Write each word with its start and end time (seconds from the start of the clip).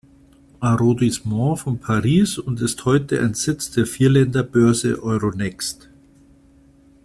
Arrondissement 0.63 1.57
von 1.59 1.77
Paris 1.77 2.39
und 2.39 2.59
ist 2.59 2.85
heute 2.85 3.21
ein 3.21 3.35
Sitz 3.35 3.69
der 3.69 3.85
Vierländer-Börse 3.85 5.03
Euronext. 5.03 5.89